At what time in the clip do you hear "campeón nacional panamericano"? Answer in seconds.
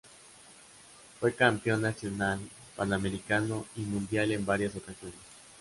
1.35-3.67